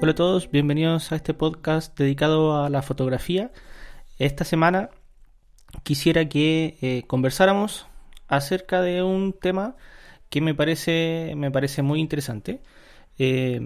Hola 0.00 0.12
a 0.12 0.14
todos, 0.14 0.48
bienvenidos 0.48 1.10
a 1.10 1.16
este 1.16 1.34
podcast 1.34 1.98
dedicado 1.98 2.62
a 2.62 2.70
la 2.70 2.82
fotografía. 2.82 3.50
Esta 4.20 4.44
semana 4.44 4.90
quisiera 5.82 6.28
que 6.28 6.78
eh, 6.80 7.02
conversáramos 7.08 7.88
acerca 8.28 8.80
de 8.80 9.02
un 9.02 9.32
tema 9.32 9.74
que 10.30 10.40
me 10.40 10.54
parece, 10.54 11.32
me 11.36 11.50
parece 11.50 11.82
muy 11.82 11.98
interesante 11.98 12.60
eh, 13.18 13.60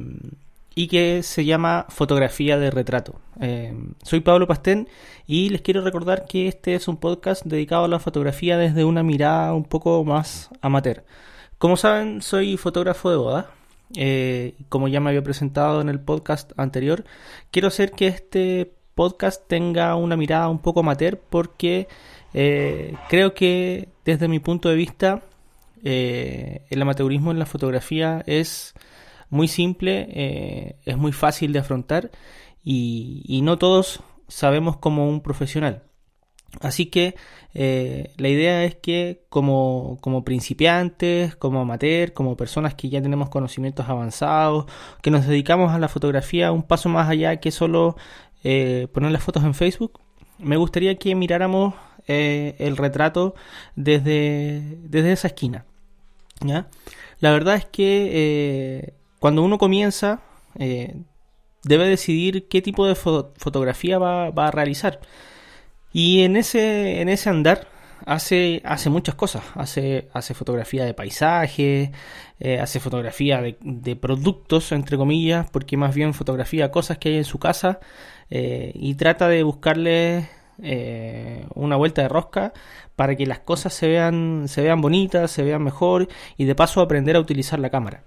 y 0.74 0.88
que 0.88 1.22
se 1.22 1.44
llama 1.44 1.84
fotografía 1.90 2.56
de 2.56 2.70
retrato. 2.70 3.20
Eh, 3.38 3.74
soy 4.02 4.20
Pablo 4.20 4.46
Pastén 4.46 4.88
y 5.26 5.50
les 5.50 5.60
quiero 5.60 5.82
recordar 5.82 6.24
que 6.24 6.48
este 6.48 6.74
es 6.74 6.88
un 6.88 6.96
podcast 6.96 7.44
dedicado 7.44 7.84
a 7.84 7.88
la 7.88 7.98
fotografía 7.98 8.56
desde 8.56 8.86
una 8.86 9.02
mirada 9.02 9.52
un 9.52 9.64
poco 9.64 10.02
más 10.02 10.48
amateur. 10.62 11.04
Como 11.58 11.76
saben, 11.76 12.22
soy 12.22 12.56
fotógrafo 12.56 13.10
de 13.10 13.16
boda 13.16 13.50
eh, 13.96 14.54
como 14.68 14.88
ya 14.88 15.00
me 15.00 15.10
había 15.10 15.22
presentado 15.22 15.80
en 15.80 15.88
el 15.88 16.00
podcast 16.00 16.52
anterior, 16.56 17.04
quiero 17.50 17.68
hacer 17.68 17.92
que 17.92 18.06
este 18.08 18.72
podcast 18.94 19.46
tenga 19.48 19.94
una 19.96 20.16
mirada 20.16 20.48
un 20.48 20.58
poco 20.58 20.80
amateur 20.80 21.18
porque 21.18 21.88
eh, 22.34 22.94
creo 23.08 23.34
que 23.34 23.88
desde 24.04 24.28
mi 24.28 24.38
punto 24.38 24.68
de 24.68 24.76
vista 24.76 25.22
eh, 25.84 26.62
el 26.70 26.82
amateurismo 26.82 27.30
en 27.30 27.38
la 27.38 27.46
fotografía 27.46 28.22
es 28.26 28.74
muy 29.30 29.48
simple, 29.48 30.76
es 30.84 30.96
muy 30.98 31.12
fácil 31.12 31.54
de 31.54 31.60
afrontar 31.60 32.10
y 32.62 33.40
no 33.42 33.56
todos 33.56 34.00
sabemos 34.28 34.76
como 34.76 35.08
un 35.08 35.22
profesional. 35.22 35.84
Así 36.60 36.86
que 36.86 37.14
eh, 37.54 38.12
la 38.16 38.28
idea 38.28 38.64
es 38.64 38.74
que 38.76 39.24
como, 39.28 39.98
como, 40.00 40.24
principiantes, 40.24 41.34
como 41.36 41.60
amateur, 41.60 42.12
como 42.12 42.36
personas 42.36 42.74
que 42.74 42.88
ya 42.88 43.02
tenemos 43.02 43.30
conocimientos 43.30 43.88
avanzados, 43.88 44.66
que 45.02 45.10
nos 45.10 45.26
dedicamos 45.26 45.72
a 45.72 45.78
la 45.78 45.88
fotografía 45.88 46.52
un 46.52 46.62
paso 46.62 46.88
más 46.88 47.08
allá 47.08 47.36
que 47.36 47.50
solo 47.50 47.96
eh, 48.44 48.86
poner 48.92 49.12
las 49.12 49.22
fotos 49.22 49.44
en 49.44 49.54
Facebook, 49.54 50.00
me 50.38 50.56
gustaría 50.56 50.96
que 50.96 51.14
miráramos 51.14 51.74
eh, 52.06 52.54
el 52.58 52.76
retrato 52.76 53.34
desde, 53.76 54.78
desde 54.82 55.12
esa 55.12 55.28
esquina. 55.28 55.64
La 57.20 57.30
verdad 57.30 57.54
es 57.54 57.64
que 57.66 58.94
cuando 59.20 59.44
uno 59.44 59.58
comienza, 59.58 60.22
debe 60.56 61.86
decidir 61.86 62.48
qué 62.48 62.60
tipo 62.60 62.84
de 62.84 62.96
fotografía 62.96 63.98
va, 63.98 64.30
va 64.30 64.48
a 64.48 64.50
realizar. 64.50 64.98
Y 65.92 66.22
en 66.22 66.36
ese, 66.36 67.00
en 67.00 67.08
ese 67.08 67.30
andar 67.30 67.68
hace, 68.06 68.62
hace 68.64 68.90
muchas 68.90 69.14
cosas. 69.14 69.42
Hace, 69.54 70.08
hace 70.12 70.34
fotografía 70.34 70.84
de 70.84 70.94
paisaje, 70.94 71.92
eh, 72.40 72.60
hace 72.60 72.80
fotografía 72.80 73.40
de, 73.40 73.56
de, 73.60 73.96
productos, 73.96 74.72
entre 74.72 74.96
comillas, 74.96 75.48
porque 75.50 75.76
más 75.76 75.94
bien 75.94 76.14
fotografía 76.14 76.70
cosas 76.70 76.98
que 76.98 77.10
hay 77.10 77.16
en 77.16 77.24
su 77.24 77.38
casa 77.38 77.80
eh, 78.30 78.72
y 78.74 78.94
trata 78.94 79.28
de 79.28 79.42
buscarle 79.42 80.28
eh, 80.62 81.46
una 81.54 81.76
vuelta 81.76 82.02
de 82.02 82.08
rosca 82.08 82.52
para 82.96 83.16
que 83.16 83.26
las 83.26 83.40
cosas 83.40 83.74
se 83.74 83.88
vean, 83.88 84.44
se 84.48 84.62
vean 84.62 84.80
bonitas, 84.80 85.30
se 85.30 85.42
vean 85.42 85.62
mejor 85.62 86.08
y 86.36 86.44
de 86.44 86.54
paso 86.54 86.80
aprender 86.80 87.16
a 87.16 87.20
utilizar 87.20 87.58
la 87.58 87.70
cámara. 87.70 88.04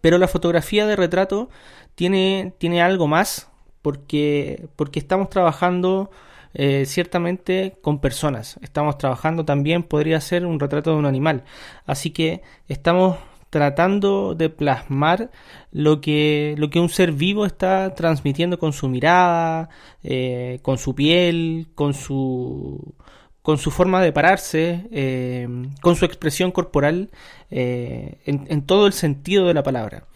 Pero 0.00 0.18
la 0.18 0.28
fotografía 0.28 0.86
de 0.86 0.96
retrato 0.96 1.48
tiene, 1.94 2.52
tiene 2.58 2.82
algo 2.82 3.06
más 3.06 3.50
porque, 3.82 4.68
porque 4.76 4.98
estamos 4.98 5.30
trabajando 5.30 6.10
eh, 6.54 6.84
ciertamente 6.86 7.76
con 7.82 8.00
personas. 8.00 8.58
Estamos 8.62 8.96
trabajando 8.98 9.44
también, 9.44 9.82
podría 9.82 10.20
ser 10.20 10.46
un 10.46 10.60
retrato 10.60 10.90
de 10.92 10.96
un 10.96 11.06
animal. 11.06 11.44
Así 11.84 12.10
que 12.10 12.42
estamos 12.68 13.16
tratando 13.50 14.34
de 14.34 14.50
plasmar 14.50 15.30
lo 15.72 16.00
que, 16.00 16.54
lo 16.58 16.70
que 16.70 16.80
un 16.80 16.88
ser 16.88 17.12
vivo 17.12 17.46
está 17.46 17.94
transmitiendo 17.94 18.58
con 18.58 18.72
su 18.72 18.88
mirada, 18.88 19.68
eh, 20.02 20.60
con 20.62 20.78
su 20.78 20.94
piel, 20.94 21.68
con 21.74 21.94
su, 21.94 22.94
con 23.42 23.58
su 23.58 23.70
forma 23.70 24.02
de 24.02 24.12
pararse, 24.12 24.86
eh, 24.92 25.48
con 25.82 25.96
su 25.96 26.04
expresión 26.04 26.50
corporal, 26.52 27.10
en, 27.50 28.62
todo 28.66 28.86
el 28.86 28.92
sentido 28.92 29.46
de 29.46 29.54
la 29.54 29.62
palabra. 29.62 30.06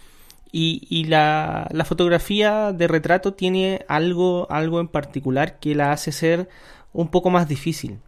Y, 0.51 1.05
la, 1.05 1.69
fotografía 1.85 2.73
de 2.73 2.89
retrato 2.89 3.35
tiene 3.35 3.85
algo, 3.89 4.47
algo 4.51 4.81
en 4.81 4.89
particular 4.89 5.59
que 5.59 5.75
la 5.75 5.93
hace 5.93 6.13
ser 6.13 6.49
un 6.93 7.09
poco 7.09 7.31
más 7.31 7.49
difícil. 7.49 8.01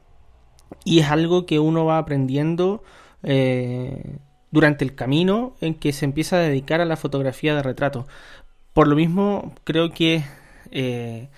Y 0.85 1.01
es 1.01 1.11
algo 1.11 1.47
que 1.47 1.59
uno 1.59 1.85
va 1.85 1.99
aprendiendo 1.99 2.83
eh, 3.23 4.17
durante 4.51 4.85
el 4.85 4.95
camino 4.95 5.55
en 5.61 5.75
que 5.75 5.93
se 5.93 6.05
empieza 6.05 6.37
a 6.37 6.41
dedicar 6.41 6.81
a 6.81 6.87
la 6.87 6.97
fotografía 6.97 7.55
de 7.55 7.63
retrato. 7.63 8.07
Por 8.73 8.89
lo 8.89 8.97
mismo, 8.97 9.55
creo 9.65 9.91
que 9.91 10.25
eh, 10.71 11.29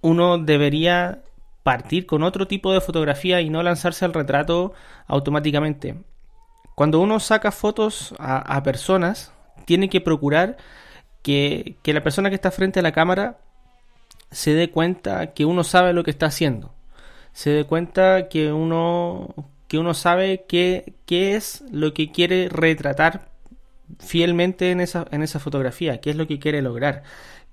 uno 0.00 0.38
debería 0.38 1.22
partir 1.64 2.06
con 2.06 2.22
otro 2.22 2.46
tipo 2.46 2.72
de 2.72 2.80
fotografía 2.80 3.40
y 3.40 3.50
no 3.50 3.62
lanzarse 3.62 4.04
al 4.04 4.14
retrato 4.14 4.74
automáticamente. 5.06 5.96
Cuando 6.74 7.00
uno 7.00 7.20
saca 7.20 7.52
fotos 7.52 8.14
a 8.18 8.62
personas, 8.62 9.32
tiene 9.64 9.88
que 9.88 10.00
procurar 10.00 10.56
que, 11.22 11.76
la 11.84 12.02
persona 12.02 12.28
que 12.28 12.34
está 12.34 12.50
frente 12.50 12.80
a 12.80 12.82
la 12.82 12.92
cámara 12.92 13.38
se 14.30 14.54
dé 14.54 14.70
cuenta 14.70 15.32
que 15.34 15.44
uno 15.44 15.64
sabe 15.64 15.92
lo 15.92 16.04
que 16.04 16.10
está 16.10 16.26
haciendo. 16.26 16.74
Se 17.32 17.50
dé 17.50 17.64
cuenta 17.64 18.28
que 18.28 18.52
uno, 18.52 19.34
que 19.68 19.78
uno 19.78 19.94
sabe 19.94 20.44
qué, 20.48 20.94
qué 21.06 21.36
es 21.36 21.64
lo 21.70 21.94
que 21.94 22.10
quiere 22.10 22.48
retratar 22.48 23.28
fielmente 23.98 24.70
en 24.70 24.80
esa, 24.80 25.06
en 25.10 25.22
esa 25.22 25.38
fotografía, 25.38 26.00
qué 26.00 26.10
es 26.10 26.16
lo 26.16 26.26
que 26.26 26.38
quiere 26.38 26.62
lograr 26.62 27.02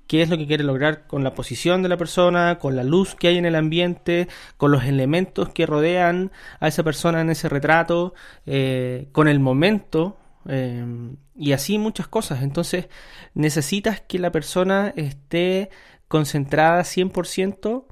qué 0.10 0.24
es 0.24 0.30
lo 0.30 0.40
que 0.40 0.48
quiere 0.48 0.64
lograr 0.64 1.06
con 1.06 1.24
la 1.24 1.36
posición 1.36 1.84
de 1.84 1.90
la 1.90 1.96
persona, 1.96 2.58
con 2.58 2.76
la 2.76 2.84
luz 2.84 3.14
que 3.14 3.28
hay 3.28 3.38
en 3.38 3.46
el 3.46 3.54
ambiente, 3.54 4.28
con 4.58 4.72
los 4.72 4.86
elementos 4.86 5.50
que 5.50 5.68
rodean 5.68 6.32
a 6.60 6.68
esa 6.68 6.82
persona 6.82 7.22
en 7.22 7.30
ese 7.30 7.48
retrato, 7.48 8.16
eh, 8.48 9.08
con 9.12 9.28
el 9.28 9.40
momento 9.40 10.18
Em, 10.46 11.18
y 11.36 11.52
así 11.54 11.78
muchas 11.78 12.08
cosas. 12.08 12.42
Entonces 12.44 12.88
necesitas 13.34 14.02
que 14.02 14.20
la 14.20 14.32
persona 14.32 14.94
esté 14.96 15.70
concentrada 16.08 16.84
100% 16.84 17.86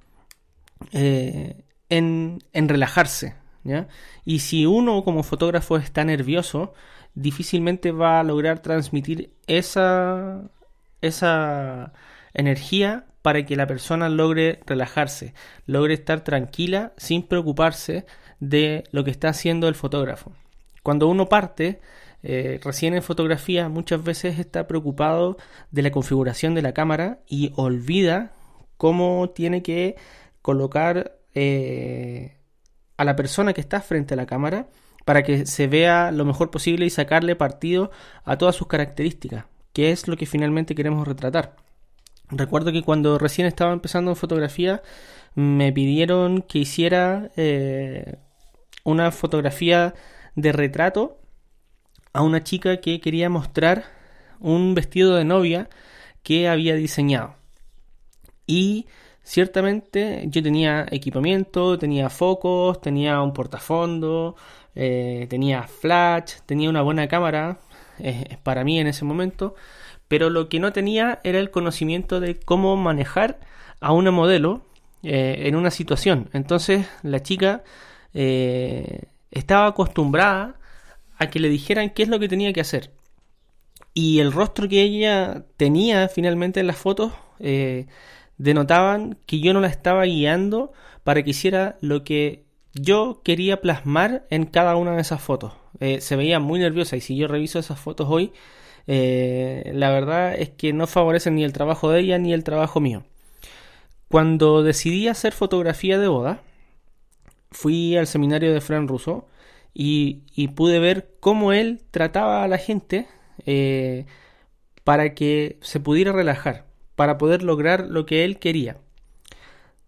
eh, 0.91 1.63
en, 1.89 2.39
en 2.53 2.69
relajarse. 2.69 3.35
¿ya? 3.63 3.87
Y 4.25 4.39
si 4.39 4.65
uno 4.65 5.03
como 5.03 5.23
fotógrafo 5.23 5.77
está 5.77 6.03
nervioso, 6.03 6.73
difícilmente 7.15 7.91
va 7.91 8.19
a 8.19 8.23
lograr 8.23 8.59
transmitir 8.59 9.33
esa, 9.47 10.49
esa 11.01 11.93
energía 12.33 13.07
para 13.21 13.45
que 13.45 13.55
la 13.55 13.67
persona 13.67 14.07
logre 14.07 14.61
relajarse, 14.65 15.33
logre 15.65 15.95
estar 15.95 16.21
tranquila 16.23 16.93
sin 16.97 17.23
preocuparse 17.23 18.05
de 18.39 18.83
lo 18.91 19.03
que 19.03 19.11
está 19.11 19.29
haciendo 19.29 19.67
el 19.67 19.75
fotógrafo. 19.75 20.31
Cuando 20.83 21.07
uno 21.07 21.27
parte, 21.27 21.81
eh, 22.23 22.59
recién 22.63 22.93
en 22.93 23.03
fotografía 23.03 23.69
muchas 23.69 24.03
veces 24.03 24.39
está 24.39 24.67
preocupado 24.67 25.37
de 25.71 25.81
la 25.81 25.91
configuración 25.91 26.55
de 26.55 26.61
la 26.61 26.73
cámara 26.73 27.19
y 27.27 27.53
olvida 27.55 28.33
cómo 28.77 29.29
tiene 29.29 29.61
que 29.61 29.95
colocar 30.41 31.19
eh, 31.33 32.37
a 32.97 33.03
la 33.03 33.15
persona 33.15 33.53
que 33.53 33.61
está 33.61 33.81
frente 33.81 34.13
a 34.13 34.17
la 34.17 34.25
cámara 34.25 34.67
para 35.05 35.23
que 35.23 35.45
se 35.45 35.67
vea 35.67 36.11
lo 36.11 36.25
mejor 36.25 36.51
posible 36.51 36.85
y 36.85 36.89
sacarle 36.89 37.35
partido 37.35 37.91
a 38.25 38.37
todas 38.37 38.55
sus 38.55 38.67
características, 38.67 39.45
que 39.71 39.91
es 39.91 40.07
lo 40.07 40.17
que 40.17 40.25
finalmente 40.25 40.75
queremos 40.75 41.07
retratar. 41.07 41.55
Recuerdo 42.29 42.73
que 42.73 42.83
cuando 42.83 43.17
recién 43.17 43.47
estaba 43.47 43.71
empezando 43.71 44.11
en 44.11 44.17
fotografía 44.17 44.81
me 45.33 45.71
pidieron 45.71 46.41
que 46.41 46.59
hiciera 46.59 47.31
eh, 47.37 48.17
una 48.83 49.11
fotografía 49.11 49.93
de 50.35 50.51
retrato 50.51 51.19
a 52.17 52.23
una 52.23 52.43
chica 52.43 52.77
que 52.77 52.99
quería 52.99 53.29
mostrar 53.29 53.85
un 54.39 54.73
vestido 54.73 55.15
de 55.15 55.23
novia 55.23 55.69
que 56.23 56.49
había 56.49 56.73
diseñado. 56.73 57.35
Y 58.47 58.87
ciertamente 59.21 60.23
yo 60.25 60.41
tenía 60.41 60.87
equipamiento, 60.89 61.77
tenía 61.77 62.09
focos, 62.09 62.81
tenía 62.81 63.21
un 63.21 63.33
portafondo, 63.33 64.35
eh, 64.73 65.27
tenía 65.29 65.63
flash, 65.67 66.37
tenía 66.47 66.71
una 66.71 66.81
buena 66.81 67.07
cámara 67.07 67.59
eh, 67.99 68.37
para 68.41 68.63
mí 68.63 68.79
en 68.79 68.87
ese 68.87 69.05
momento, 69.05 69.53
pero 70.07 70.31
lo 70.31 70.49
que 70.49 70.59
no 70.59 70.73
tenía 70.73 71.19
era 71.23 71.37
el 71.37 71.51
conocimiento 71.51 72.19
de 72.19 72.39
cómo 72.39 72.75
manejar 72.77 73.39
a 73.79 73.91
una 73.91 74.09
modelo 74.09 74.63
eh, 75.03 75.43
en 75.45 75.55
una 75.55 75.69
situación. 75.69 76.31
Entonces 76.33 76.87
la 77.03 77.21
chica 77.21 77.63
estaba 79.29 79.67
acostumbrada 79.67 80.55
a 81.17 81.29
que 81.29 81.39
le 81.39 81.49
dijeran 81.49 81.89
qué 81.89 82.03
es 82.03 82.09
lo 82.09 82.19
que 82.19 82.29
tenía 82.29 82.53
que 82.53 82.61
hacer. 82.61 82.91
Y 83.93 84.19
el 84.19 84.31
rostro 84.31 84.69
que 84.69 84.81
ella 84.81 85.45
tenía 85.57 86.07
finalmente 86.07 86.59
en 86.59 86.67
las 86.67 86.77
fotos 86.77 87.13
eh, 87.39 87.87
denotaban 88.37 89.17
que 89.25 89.39
yo 89.39 89.53
no 89.53 89.59
la 89.59 89.67
estaba 89.67 90.03
guiando 90.03 90.71
para 91.03 91.23
que 91.23 91.31
hiciera 91.31 91.77
lo 91.81 92.03
que 92.03 92.45
yo 92.73 93.21
quería 93.23 93.61
plasmar 93.61 94.25
en 94.29 94.45
cada 94.45 94.75
una 94.75 94.95
de 94.95 95.01
esas 95.01 95.21
fotos. 95.21 95.53
Eh, 95.79 96.01
se 96.01 96.15
veía 96.15 96.39
muy 96.39 96.59
nerviosa 96.59 96.95
y 96.95 97.01
si 97.01 97.15
yo 97.15 97.27
reviso 97.27 97.59
esas 97.59 97.79
fotos 97.79 98.07
hoy, 98.09 98.33
eh, 98.87 99.71
la 99.73 99.89
verdad 99.89 100.35
es 100.35 100.49
que 100.49 100.73
no 100.73 100.87
favorecen 100.87 101.35
ni 101.35 101.43
el 101.43 101.53
trabajo 101.53 101.91
de 101.91 102.01
ella 102.01 102.17
ni 102.17 102.33
el 102.33 102.43
trabajo 102.43 102.79
mío. 102.79 103.03
Cuando 104.09 104.63
decidí 104.63 105.07
hacer 105.07 105.33
fotografía 105.33 105.97
de 105.99 106.07
boda, 106.07 106.41
fui 107.51 107.97
al 107.97 108.07
seminario 108.07 108.53
de 108.53 108.61
Fran 108.61 108.87
Russo 108.87 109.27
y, 109.79 110.47
pude 110.55 110.79
ver 110.79 111.11
cómo 111.19 111.53
él 111.53 111.83
trataba 111.91 112.43
a 112.43 112.47
la 112.47 112.57
gente 112.57 113.07
eh, 113.45 114.07
para 114.83 115.13
que 115.13 115.59
se 115.61 115.79
pudiera 115.79 116.11
relajar, 116.11 116.65
para 116.95 117.19
poder 117.19 117.43
lograr 117.43 117.85
lo 117.87 118.07
que 118.07 118.25
él 118.25 118.39
quería. 118.39 118.77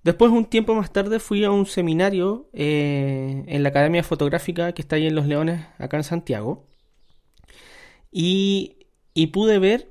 Después, 0.04 0.32
un 0.32 0.46
tiempo 0.46 0.76
más 0.76 0.94
tarde, 0.94 1.20
fui 1.20 1.44
a 1.44 1.50
un 1.50 1.66
seminario 1.66 2.50
eh, 2.54 3.44
en 3.48 3.64
la 3.64 3.70
Academia 3.70 4.04
Fotográfica 4.04 4.74
que 4.74 4.84
está 4.84 4.96
ahí 4.98 5.08
en 5.08 5.16
Los 5.16 5.26
Leones, 5.26 5.66
acá 5.80 5.98
en 5.98 6.04
Santiago. 6.04 6.68
Y, 8.12 8.86
y 9.16 9.28
pude 9.28 9.58
ver 9.58 9.90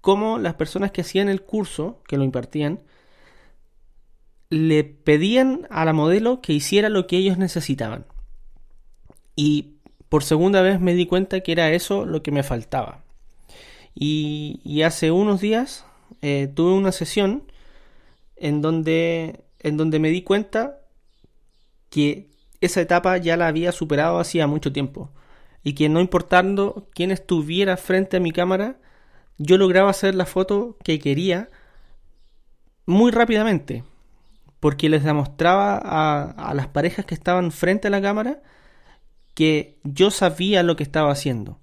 cómo 0.00 0.38
las 0.38 0.54
personas 0.54 0.90
que 0.90 1.02
hacían 1.02 1.28
el 1.28 1.42
curso, 1.42 2.02
que 2.08 2.16
lo 2.16 2.24
impartían, 2.24 2.82
le 4.50 4.82
pedían 4.82 5.68
a 5.70 5.84
la 5.84 5.92
modelo 5.92 6.40
que 6.40 6.52
hiciera 6.52 6.88
lo 6.88 7.06
que 7.06 7.16
ellos 7.16 7.38
necesitaban. 7.38 8.06
Y 9.36 9.76
por 10.08 10.24
segunda 10.24 10.60
vez 10.60 10.80
me 10.80 10.94
di 10.94 11.06
cuenta 11.06 11.40
que 11.40 11.52
era 11.52 11.70
eso 11.72 12.04
lo 12.04 12.22
que 12.22 12.32
me 12.32 12.42
faltaba. 12.42 13.02
Y, 13.94 14.82
hace 14.82 15.10
unos 15.10 15.40
días 15.40 15.84
eh, 16.22 16.50
tuve 16.54 16.72
una 16.72 16.92
sesión 16.92 17.44
en 18.36 18.62
donde, 18.62 19.44
en 19.60 19.76
donde 19.76 19.98
me 19.98 20.10
di 20.10 20.22
cuenta 20.22 20.80
que 21.90 22.30
esa 22.60 22.80
etapa 22.80 23.16
ya 23.18 23.36
la 23.36 23.48
había 23.48 23.72
superado 23.72 24.18
hacía 24.18 24.46
mucho 24.46 24.72
tiempo. 24.72 25.10
Y 25.62 25.74
que 25.74 25.88
no 25.88 26.00
importando 26.00 26.88
quién 26.94 27.10
estuviera 27.10 27.76
frente 27.76 28.16
a 28.16 28.20
mi 28.20 28.32
cámara, 28.32 28.78
yo 29.38 29.58
lograba 29.58 29.90
hacer 29.90 30.14
la 30.14 30.26
foto 30.26 30.76
que 30.82 30.98
quería 30.98 31.50
muy 32.86 33.10
rápidamente. 33.10 33.84
Porque 34.60 34.88
les 34.88 35.04
demostraba 35.04 35.76
a, 35.76 36.30
a 36.30 36.54
las 36.54 36.68
parejas 36.68 37.04
que 37.04 37.14
estaban 37.14 37.52
frente 37.52 37.88
a 37.88 37.90
la 37.90 38.02
cámara 38.02 38.42
que 39.40 39.78
yo 39.84 40.10
sabía 40.10 40.62
lo 40.62 40.76
que 40.76 40.82
estaba 40.82 41.10
haciendo. 41.10 41.58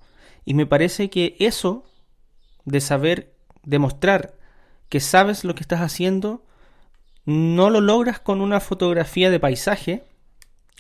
Y 0.45 0.55
me 0.55 0.65
parece 0.65 1.11
que 1.11 1.35
eso 1.37 1.85
de 2.65 2.81
saber 2.81 3.35
demostrar 3.61 4.33
que 4.89 4.99
sabes 4.99 5.43
lo 5.43 5.53
que 5.53 5.61
estás 5.61 5.81
haciendo 5.81 6.43
no 7.25 7.69
lo 7.69 7.79
logras 7.79 8.19
con 8.19 8.41
una 8.41 8.61
fotografía 8.61 9.29
de 9.29 9.39
paisaje, 9.39 10.05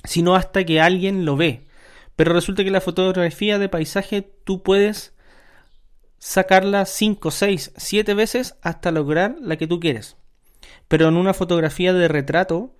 sino 0.05 0.33
hasta 0.33 0.63
que 0.63 0.81
alguien 0.81 1.23
lo 1.23 1.37
ve. 1.37 1.67
Pero 2.15 2.33
resulta 2.33 2.63
que 2.63 2.71
la 2.71 2.81
fotografía 2.81 3.59
de 3.59 3.69
paisaje 3.69 4.23
tú 4.43 4.63
puedes 4.63 5.13
sacarla 6.17 6.83
5, 6.87 7.29
6, 7.29 7.73
7 7.77 8.13
veces 8.15 8.55
hasta 8.63 8.89
lograr 8.89 9.35
la 9.39 9.57
que 9.57 9.67
tú 9.67 9.79
quieres. 9.79 10.17
Pero 10.87 11.09
en 11.09 11.15
una 11.15 11.35
fotografía 11.35 11.93
de 11.93 12.07
retrato, 12.07 12.73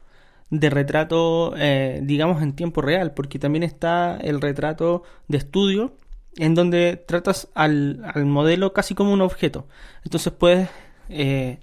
de 0.49 0.69
retrato, 0.69 1.53
eh, 1.57 1.99
digamos, 2.03 2.41
en 2.41 2.53
tiempo 2.53 2.81
real, 2.81 3.13
porque 3.13 3.39
también 3.39 3.63
está 3.63 4.17
el 4.17 4.41
retrato 4.41 5.03
de 5.27 5.37
estudio, 5.37 5.93
en 6.37 6.55
donde 6.55 6.97
tratas 6.97 7.49
al, 7.53 7.99
modelo 8.25 8.73
casi 8.73 8.95
como 8.95 9.11
un 9.11 9.21
objeto. 9.21 9.67
Entonces 10.03 10.31
puedes 10.33 10.69
eh, 11.09 11.59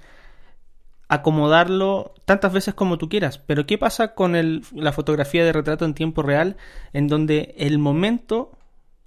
acomodarlo 1.09 2.15
tantas 2.25 2.53
veces 2.53 2.75
como 2.75 2.99
tú 2.99 3.09
quieras. 3.09 3.39
Pero 3.39 3.67
¿qué 3.67 3.79
pasa 3.79 4.15
con 4.15 4.37
el, 4.37 4.63
la 4.73 4.93
fotografía 4.93 5.45
de 5.45 5.53
retrato 5.53 5.85
en 5.85 5.95
tiempo 5.95 6.23
real 6.23 6.57
en 6.93 7.09
donde 7.09 7.55
el 7.59 7.79
momento 7.79 8.53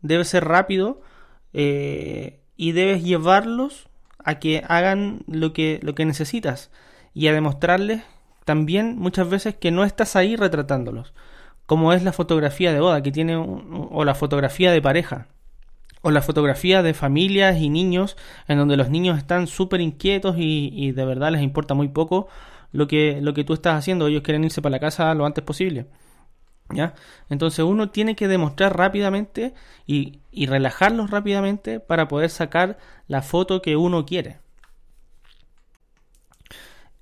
debe 0.01 0.25
ser 0.25 0.45
rápido 0.45 1.01
eh, 1.53 2.39
y 2.55 2.71
debes 2.71 3.03
llevarlos 3.03 3.89
a 4.23 4.39
que 4.39 4.63
hagan 4.67 5.21
lo 5.27 5.53
que, 5.53 5.79
lo 5.83 5.95
que 5.95 6.05
necesitas 6.05 6.71
y 7.13 7.27
a 7.27 7.33
demostrarles 7.33 8.03
también 8.47 8.97
muchas 8.97 9.29
veces 9.29 9.55
que 9.55 9.71
no 9.71 9.83
estás 9.83 10.15
ahí 10.15 10.37
retratándolos? 10.37 11.13
Como 11.65 11.91
es 11.91 12.01
la 12.03 12.13
fotografía 12.13 12.71
de 12.71 12.79
boda 12.79 13.03
que 13.03 13.11
tiene 13.11 13.35
o 13.35 14.05
la 14.05 14.15
fotografía 14.15 14.71
de 14.71 14.81
pareja 14.81 15.27
o 16.01 16.11
la 16.11 16.21
fotografía 16.21 16.81
de 16.81 16.93
familias 16.93 17.57
y 17.57 17.69
niños 17.69 18.15
en 18.47 18.57
donde 18.57 18.77
los 18.77 18.89
niños 18.89 19.17
están 19.17 19.47
súper 19.47 19.81
inquietos 19.81 20.37
y, 20.37 20.93
de 20.93 21.05
verdad 21.05 21.33
les 21.33 21.41
importa 21.41 21.73
muy 21.73 21.89
poco 21.89 22.29
lo 22.71 22.87
que, 22.87 23.19
lo 23.21 23.33
que 23.33 23.43
tú 23.43 23.53
estás 23.53 23.77
haciendo. 23.77 24.07
Ellos 24.07 24.21
quieren 24.23 24.45
irse 24.45 24.61
para 24.61 24.71
la 24.71 24.79
casa 24.79 25.13
lo 25.13 25.25
antes 25.25 25.43
posible. 25.43 25.87
¿Ya? 26.69 26.95
Entonces 27.29 27.65
uno 27.65 27.89
tiene 27.89 28.15
que 28.15 28.29
demostrar 28.29 28.77
rápidamente 28.77 29.53
y, 29.85 30.21
y 30.31 30.45
relajarlos 30.45 31.11
rápidamente 31.11 31.81
para 31.81 32.07
poder 32.07 32.29
sacar 32.29 32.77
la 33.09 33.21
foto 33.21 33.61
que 33.61 33.75
uno 33.75 34.05
quiere. 34.05 34.37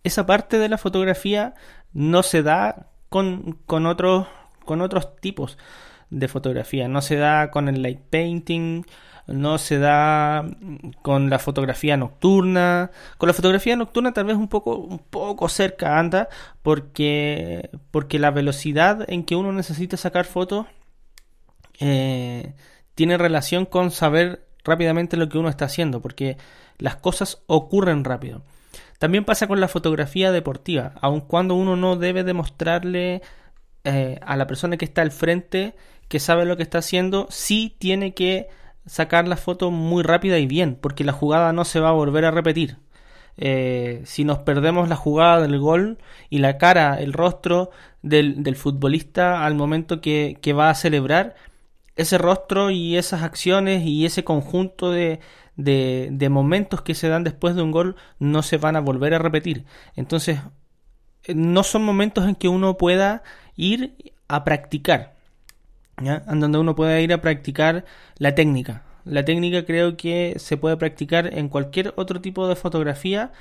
Esa 0.05 0.27
parte 0.27 0.59
de 0.59 0.69
la 0.69 0.77
fotografía 0.77 1.55
no 1.91 2.21
se 2.21 2.43
da 2.43 2.91
con, 3.09 3.57
con, 3.65 3.87
otros, 3.87 4.27
con 4.63 4.81
otros 4.81 5.15
tipos 5.15 5.57
de 6.11 6.27
fotografía. 6.27 6.87
No 6.87 7.01
se 7.01 7.15
da 7.15 7.49
con 7.49 7.67
el 7.69 7.81
light 7.81 8.01
painting, 8.11 8.83
no 9.25 9.57
se 9.57 9.79
da 9.79 10.45
con 11.01 11.31
la 11.31 11.39
fotografía 11.39 11.97
nocturna. 11.97 12.91
Con 13.17 13.25
la 13.25 13.33
fotografía 13.33 13.75
nocturna 13.75 14.13
tal 14.13 14.25
vez 14.25 14.37
un 14.37 14.47
poco, 14.47 14.77
un 14.77 14.99
poco 14.99 15.49
cerca 15.49 15.97
anda, 15.97 16.29
porque, 16.61 17.71
porque 17.89 18.19
la 18.19 18.29
velocidad 18.29 19.09
en 19.09 19.23
que 19.23 19.35
uno 19.35 19.51
necesita 19.53 19.97
sacar 19.97 20.25
fotos 20.25 20.67
eh, 21.79 22.53
tiene 22.93 23.17
relación 23.17 23.65
con 23.65 23.89
saber 23.89 24.45
rápidamente 24.63 25.17
lo 25.17 25.29
que 25.29 25.39
uno 25.39 25.49
está 25.49 25.65
haciendo, 25.65 25.99
porque 25.99 26.37
las 26.77 26.95
cosas 26.95 27.41
ocurren 27.47 28.03
rápido. 28.03 28.43
También 28.99 29.25
pasa 29.25 29.47
con 29.47 29.59
la 29.59 29.67
fotografía 29.67 30.31
deportiva, 30.31 30.93
aun 31.01 31.21
cuando 31.21 31.55
uno 31.55 31.75
no 31.75 31.95
debe 31.95 32.23
demostrarle 32.23 33.21
eh, 33.83 34.19
a 34.21 34.35
la 34.37 34.47
persona 34.47 34.77
que 34.77 34.85
está 34.85 35.01
al 35.01 35.11
frente 35.11 35.75
que 36.07 36.19
sabe 36.19 36.45
lo 36.45 36.57
que 36.57 36.63
está 36.63 36.79
haciendo, 36.79 37.27
sí 37.29 37.75
tiene 37.79 38.13
que 38.13 38.47
sacar 38.85 39.27
la 39.27 39.37
foto 39.37 39.71
muy 39.71 40.03
rápida 40.03 40.37
y 40.37 40.45
bien, 40.47 40.75
porque 40.75 41.03
la 41.03 41.13
jugada 41.13 41.53
no 41.53 41.65
se 41.65 41.79
va 41.79 41.89
a 41.89 41.93
volver 41.93 42.25
a 42.25 42.31
repetir. 42.31 42.77
Eh, 43.37 44.01
si 44.05 44.23
nos 44.23 44.39
perdemos 44.39 44.87
la 44.87 44.95
jugada 44.95 45.41
del 45.41 45.59
gol 45.59 45.97
y 46.29 46.39
la 46.39 46.57
cara, 46.57 46.95
el 46.99 47.11
rostro 47.13 47.71
del, 48.01 48.55
futbolista 48.55 49.45
al 49.45 49.55
momento 49.55 49.99
que, 50.01 50.37
va 50.57 50.69
a 50.69 50.75
celebrar, 50.75 51.35
ese 51.95 52.17
rostro 52.17 52.71
y 52.71 52.97
esas 52.97 53.23
acciones 53.23 53.83
y 53.85 54.05
ese 54.05 54.23
conjunto 54.23 54.91
de, 54.91 55.19
de, 55.57 56.27
momentos 56.29 56.81
que 56.81 56.95
se 56.95 57.07
dan 57.07 57.23
después 57.23 57.55
de 57.55 57.61
un 57.61 57.71
gol 57.71 57.95
no 58.19 58.43
se 58.43 58.57
van 58.57 58.75
a 58.75 58.81
volver 58.81 59.13
a 59.13 59.19
repetir. 59.19 59.65
Entonces, 59.95 60.39
eh, 61.23 61.35
no 61.35 61.63
son 61.63 61.83
momentos 61.83 62.27
en 62.27 62.35
que 62.35 62.47
uno 62.47 62.77
pueda 62.77 63.23
ir 63.55 64.13
a 64.27 64.43
practicar. 64.43 65.15
En 65.97 66.39
donde 66.41 66.57
uno 66.57 66.75
puede 66.75 67.01
ir 67.03 67.13
a 67.13 67.21
practicar 67.21 67.85
la 68.17 68.35
técnica. 68.35 68.83
La 69.05 69.23
técnica 69.23 69.65
creo 69.65 69.95
que 69.95 70.35
se 70.37 70.57
puede 70.57 70.77
practicar 70.77 71.37
en 71.37 71.47
cualquier 71.47 71.93
otro 71.95 72.19
tipo 72.21 72.47
de 72.47 72.55
fotografía, 72.55 73.31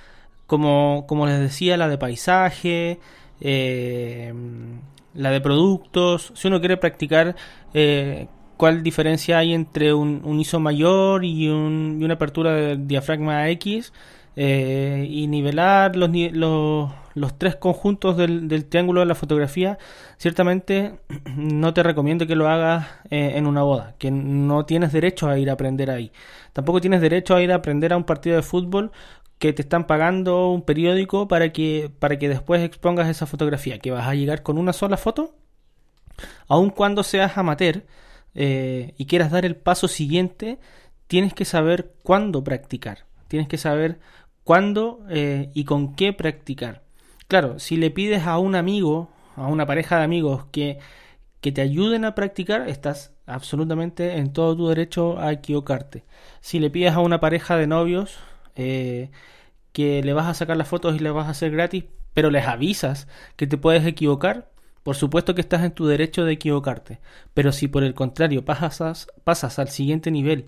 como, 0.46 1.06
como 1.08 1.26
les 1.26 1.40
decía, 1.40 1.76
la 1.76 1.88
de 1.88 1.98
paisaje, 1.98 3.00
eh, 3.40 4.32
la 5.14 5.30
de 5.30 5.40
productos. 5.40 6.32
Si 6.36 6.48
uno 6.48 6.60
quiere 6.60 6.76
practicar 6.76 7.34
eh, 7.72 8.28
cuál 8.56 8.82
diferencia 8.82 9.38
hay 9.38 9.54
entre 9.54 9.94
un, 9.94 10.40
ISO 10.40 10.60
mayor 10.60 11.24
y, 11.24 11.48
un, 11.48 11.98
y 12.00 12.04
una 12.04 12.14
apertura 12.14 12.52
del 12.54 12.86
diafragma 12.86 13.48
X, 13.50 13.92
eh, 14.36 15.06
y 15.08 15.28
nivelar 15.28 15.94
los, 15.94 16.10
los, 16.32 16.90
los 17.14 17.38
tres 17.38 17.54
conjuntos 17.56 18.16
del, 18.16 18.48
del, 18.48 18.64
triángulo 18.64 19.00
de 19.00 19.06
la 19.06 19.14
fotografía, 19.14 19.78
ciertamente 20.18 20.98
no 21.36 21.72
te 21.72 21.82
recomiendo 21.82 22.26
que 22.26 22.34
lo 22.34 22.48
hagas 22.48 22.88
eh, 23.10 23.32
en 23.36 23.46
una 23.46 23.62
boda, 23.62 23.94
que 23.98 24.10
no 24.10 24.66
tienes 24.66 24.92
derecho 24.92 25.28
a 25.28 25.38
ir 25.38 25.50
a 25.50 25.54
aprender 25.54 25.90
ahí. 25.90 26.12
Tampoco 26.52 26.80
tienes 26.80 27.00
derecho 27.00 27.34
a 27.36 27.42
ir 27.42 27.52
a 27.52 27.56
aprender 27.56 27.92
a 27.92 27.96
un 27.96 28.04
partido 28.04 28.36
de 28.36 28.42
fútbol 28.42 28.90
que 29.38 29.52
te 29.52 29.62
están 29.62 29.86
pagando 29.86 30.50
un 30.50 30.62
periódico 30.62 31.28
para 31.28 31.52
que, 31.52 31.90
para 31.98 32.18
que 32.18 32.28
después 32.28 32.62
expongas 32.62 33.08
esa 33.08 33.26
fotografía, 33.26 33.78
que 33.78 33.90
vas 33.90 34.06
a 34.06 34.14
llegar 34.14 34.42
con 34.42 34.58
una 34.58 34.72
sola 34.72 34.96
foto, 34.96 35.36
aun 36.48 36.70
cuando 36.70 37.02
seas 37.02 37.36
amateur 37.36 37.84
eh, 38.34 38.94
y 38.96 39.06
quieras 39.06 39.30
dar 39.30 39.44
el 39.44 39.56
paso 39.56 39.88
siguiente, 39.88 40.58
tienes 41.06 41.34
que 41.34 41.44
saber 41.44 41.94
cuándo 42.02 42.42
practicar, 42.42 43.06
tienes 43.28 43.48
que 43.48 43.58
saber 43.58 43.98
cuándo 44.42 45.00
eh, 45.08 45.50
y 45.54 45.64
con 45.64 45.94
qué 45.94 46.12
practicar. 46.12 46.82
Claro, 47.28 47.58
si 47.58 47.76
le 47.76 47.90
pides 47.90 48.26
a 48.26 48.38
un 48.38 48.54
amigo, 48.54 49.10
a 49.36 49.46
una 49.46 49.66
pareja 49.66 49.98
de 49.98 50.04
amigos 50.04 50.46
que, 50.52 50.78
que 51.40 51.52
te 51.52 51.62
ayuden 51.62 52.04
a 52.04 52.14
practicar, 52.14 52.68
estás 52.68 53.12
absolutamente 53.26 54.18
en 54.18 54.32
todo 54.32 54.56
tu 54.56 54.68
derecho 54.68 55.18
a 55.18 55.32
equivocarte. 55.32 56.04
Si 56.40 56.58
le 56.58 56.70
pides 56.70 56.92
a 56.92 57.00
una 57.00 57.20
pareja 57.20 57.56
de 57.56 57.66
novios 57.66 58.18
eh, 58.56 59.10
que 59.72 60.02
le 60.02 60.12
vas 60.12 60.26
a 60.26 60.34
sacar 60.34 60.56
las 60.56 60.68
fotos 60.68 60.94
y 60.94 60.98
le 60.98 61.10
vas 61.10 61.26
a 61.26 61.30
hacer 61.30 61.50
gratis, 61.50 61.84
pero 62.12 62.30
les 62.30 62.46
avisas 62.46 63.08
que 63.36 63.46
te 63.46 63.58
puedes 63.58 63.84
equivocar, 63.86 64.50
por 64.84 64.96
supuesto 64.96 65.34
que 65.34 65.40
estás 65.40 65.64
en 65.64 65.72
tu 65.72 65.86
derecho 65.86 66.24
de 66.24 66.34
equivocarte. 66.34 67.00
Pero 67.32 67.50
si 67.52 67.68
por 67.68 67.82
el 67.82 67.94
contrario 67.94 68.44
pasas, 68.44 69.08
pasas 69.24 69.58
al 69.58 69.68
siguiente 69.68 70.10
nivel 70.12 70.46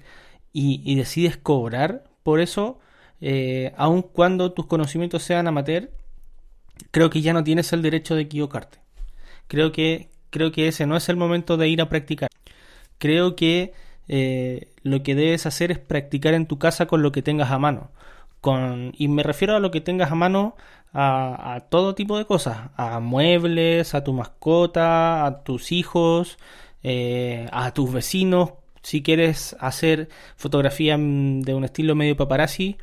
y, 0.53 0.95
decides 0.95 1.37
cobrar 1.37 2.05
por 2.23 2.41
eso, 2.41 2.79
eh, 3.21 3.73
aun 3.77 4.03
cuando 4.03 4.53
tus 4.53 4.67
conocimientos 4.67 5.23
sean 5.23 5.49
amateur, 5.49 5.91
creo 6.91 7.11
que 7.11 7.23
ya 7.23 7.33
no 7.33 7.45
tienes 7.45 7.73
el 7.73 7.83
derecho 7.83 8.15
de 8.15 8.23
equivocarte. 8.23 8.79
Creo 9.49 9.73
que, 9.73 10.11
creo 10.31 10.53
que 10.53 10.69
ese 10.69 10.87
no 10.87 10.97
es 10.97 11.09
el 11.09 11.17
momento 11.17 11.57
de 11.57 11.69
ir 11.69 11.81
a 11.81 11.89
practicar. 11.89 12.29
Creo 12.99 13.37
que 13.37 13.73
eh, 14.09 14.73
lo 14.83 15.03
que 15.03 15.15
debes 15.15 15.47
hacer 15.47 15.71
es 15.73 15.79
practicar 15.79 16.35
en 16.35 16.47
tu 16.47 16.59
casa 16.59 16.87
con 16.87 17.03
lo 17.03 17.13
que 17.13 17.23
tengas 17.23 17.51
a 17.51 17.59
mano. 17.59 17.91
Con, 18.43 18.93
y 18.99 19.09
me 19.09 19.23
refiero 19.23 19.57
a 19.57 19.61
lo 19.61 19.71
que 19.71 19.81
tengas 19.81 20.13
a 20.13 20.15
mano 20.15 20.57
a, 20.93 21.67
todo 21.69 21.95
tipo 21.95 22.19
de 22.19 22.25
cosas, 22.25 22.71
a 22.77 23.01
muebles, 23.01 23.95
a 23.95 24.05
tu 24.05 24.13
mascota, 24.13 25.27
a 25.27 25.43
tus 25.45 25.73
hijos, 25.73 26.39
eh, 26.83 27.49
a 27.53 27.73
tus 27.73 27.93
vecinos. 27.93 28.53
Si 28.83 29.03
quieres 29.03 29.57
hacer 29.61 30.09
fotografía 30.37 30.97
de 30.97 31.55
un 31.55 31.65
estilo 31.65 31.95
medio 31.95 32.17
paparazzi, 32.17 32.79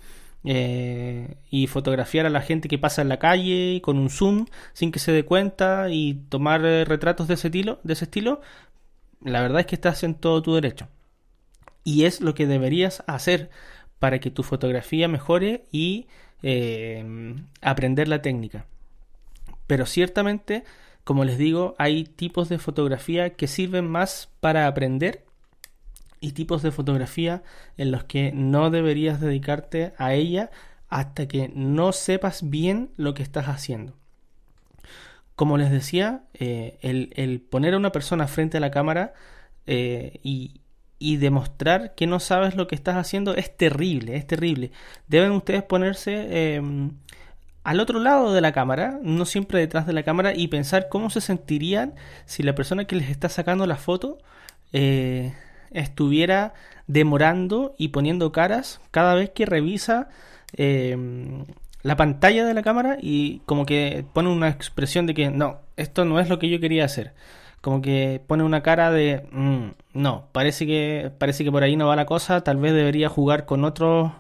eh, 0.45 1.37
y 1.49 1.67
fotografiar 1.67 2.25
a 2.25 2.29
la 2.29 2.41
gente 2.41 2.67
que 2.67 2.77
pasa 2.77 3.01
en 3.01 3.07
la 3.07 3.17
calle 3.17 3.79
con 3.81 3.97
un 3.97 4.09
zoom 4.09 4.47
sin 4.73 4.91
que 4.91 4.99
se 4.99 5.13
dé 5.13 5.23
cuenta 5.23 5.87
y 5.89 6.15
tomar 6.27 6.61
retratos 6.61 7.29
de 7.29 7.35
ese 7.35 7.47
estilo, 7.47 7.79
de 7.83 7.93
ese 7.93 8.05
estilo, 8.05 8.41
la 9.23 9.41
verdad 9.41 9.61
es 9.61 9.65
que 9.67 9.75
estás 9.75 10.03
en 10.03 10.15
todo 10.15 10.41
tu 10.41 10.55
derecho. 10.55 10.87
Y 11.83 12.05
es 12.05 12.21
lo 12.21 12.33
que 12.33 12.47
deberías 12.47 13.03
hacer 13.07 13.49
para 13.99 14.19
que 14.19 14.31
tu 14.31 14.43
fotografía 14.43 15.07
mejore 15.07 15.65
y 15.71 16.07
eh, 16.43 17.35
aprender 17.61 18.07
la 18.07 18.21
técnica. 18.21 18.65
Pero 19.65 19.85
ciertamente, 19.85 20.63
como 21.03 21.25
les 21.25 21.37
digo, 21.37 21.75
hay 21.77 22.03
tipos 22.03 22.49
de 22.49 22.59
fotografía 22.59 23.31
que 23.31 23.47
sirven 23.47 23.87
más 23.87 24.29
para 24.39 24.67
aprender 24.67 25.25
y 26.19 26.33
tipos 26.33 26.61
de 26.61 26.71
fotografía 26.71 27.43
en 27.77 27.91
los 27.91 28.03
que 28.05 28.31
no 28.31 28.69
deberías 28.69 29.19
dedicarte 29.19 29.93
a 29.97 30.13
ella 30.13 30.51
hasta 30.89 31.27
que 31.27 31.51
no 31.53 31.91
sepas 31.91 32.49
bien 32.49 32.91
lo 32.97 33.13
que 33.13 33.23
estás 33.23 33.47
haciendo. 33.47 33.93
Como 35.35 35.57
les 35.57 35.71
decía, 35.71 36.23
eh, 36.33 36.77
el, 36.81 37.41
poner 37.41 37.73
a 37.73 37.77
una 37.77 37.91
persona 37.91 38.27
frente 38.27 38.57
a 38.57 38.61
la 38.61 38.71
cámara 38.71 39.13
eh, 39.65 40.19
y, 40.23 40.61
y 41.03 41.17
demostrar 41.17 41.95
que 41.95 42.07
no 42.07 42.21
sabes 42.21 42.55
lo 42.55 42.65
que 42.65 42.75
estás 42.75 42.95
haciendo 42.95 43.35
es 43.35 43.57
terrible, 43.57 44.15
es 44.15 44.25
terrible. 44.25 44.71
Deben 45.09 45.31
ustedes 45.31 45.61
ponerse 45.61 46.55
em, 46.55 46.91
al 47.65 47.81
otro 47.81 47.99
lado 47.99 48.31
de 48.31 48.39
la 48.39 48.53
cámara, 48.53 48.99
no 49.03 49.25
siempre 49.25 49.59
detrás 49.59 49.85
de 49.85 49.91
la 49.91 50.03
cámara, 50.03 50.33
y 50.33 50.47
pensar 50.47 50.87
cómo 50.89 51.09
se 51.09 51.19
sentirían 51.19 51.93
si 52.25 52.41
la 52.41 52.55
persona 52.55 52.85
que 52.85 52.95
les 52.95 53.09
está 53.09 53.27
sacando 53.27 53.67
la 53.67 53.75
foto 53.75 54.17
eh, 54.71 55.33
estuviera 55.71 56.53
demorando 56.87 57.75
y 57.77 57.89
poniendo 57.89 58.31
caras 58.31 58.79
cada 58.91 59.13
vez 59.13 59.29
que 59.31 59.45
revisa 59.45 60.07
em, 60.55 61.43
la 61.81 61.97
pantalla 61.97 62.45
de 62.45 62.53
la 62.53 62.61
cámara 62.63 62.95
y 63.01 63.39
como 63.39 63.65
que 63.65 64.05
pone 64.13 64.29
una 64.29 64.47
expresión 64.47 65.05
de 65.05 65.13
que 65.15 65.31
no, 65.31 65.59
esto 65.75 66.05
no 66.05 66.21
es 66.21 66.29
lo 66.29 66.39
que 66.39 66.47
yo 66.47 66.61
quería 66.61 66.85
hacer 66.85 67.13
como 67.63 67.81
que 67.81 68.21
pone 68.27 68.43
una 68.43 68.61
cara 68.61 68.91
de 68.91 69.25
mm, 69.31 69.67
no, 69.93 70.27
parece 70.33 70.67
que 70.67 71.11
parece 71.17 71.45
que 71.45 71.51
por 71.51 71.63
ahí 71.63 71.77
no 71.77 71.87
va 71.87 71.95
la 71.95 72.05
cosa, 72.05 72.43
tal 72.43 72.57
vez 72.57 72.73
debería 72.73 73.07
jugar 73.07 73.45
con 73.45 73.63
otros 73.63 74.11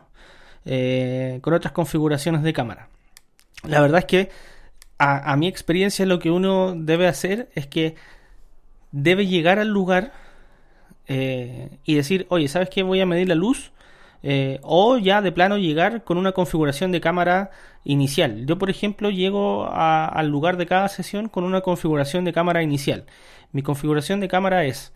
eh, 0.63 1.39
con 1.41 1.53
otras 1.53 1.73
configuraciones 1.73 2.41
de 2.41 2.53
cámara. 2.53 2.87
La 3.67 3.81
verdad 3.81 3.99
es 3.99 4.05
que 4.05 4.29
a, 4.97 5.35
mi 5.35 5.47
experiencia 5.49 6.05
lo 6.05 6.19
que 6.19 6.31
uno 6.31 6.73
debe 6.73 7.05
hacer 7.05 7.49
es 7.53 7.67
que 7.67 7.95
debe 8.93 9.27
llegar 9.27 9.59
al 9.59 9.67
lugar 9.67 10.13
eh, 11.07 11.79
y 11.83 11.95
decir, 11.95 12.25
oye, 12.29 12.47
¿sabes 12.47 12.69
qué? 12.69 12.81
Voy 12.81 13.01
a 13.01 13.05
medir 13.05 13.27
la 13.27 13.35
luz 13.35 13.73
eh, 14.23 14.59
o 14.61 14.97
ya 14.97 15.21
de 15.21 15.33
plano 15.33 15.57
llegar 15.57 16.05
con 16.05 16.17
una 16.17 16.31
configuración 16.31 16.93
de 16.93 17.01
cámara 17.01 17.51
inicial. 17.83 18.45
Yo, 18.45 18.57
por 18.57 18.69
ejemplo, 18.69 19.09
llego 19.09 19.69
al 19.69 20.29
lugar 20.29 20.55
de 20.55 20.65
cada 20.65 20.87
sesión 20.87 21.27
con 21.27 21.43
una 21.43 21.59
configuración 21.59 22.23
de 22.23 22.31
cámara 22.31 22.63
inicial. 22.63 23.05
Mi 23.53 23.61
configuración 23.61 24.19
de 24.19 24.27
cámara 24.27 24.65
es 24.65 24.93